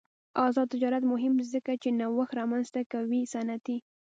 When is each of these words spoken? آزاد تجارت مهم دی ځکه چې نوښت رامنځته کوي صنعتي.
آزاد 0.45 0.67
تجارت 0.73 1.03
مهم 1.11 1.33
دی 1.39 1.45
ځکه 1.55 1.71
چې 1.81 1.89
نوښت 1.99 2.31
رامنځته 2.39 2.81
کوي 2.91 3.21
صنعتي. 3.33 3.77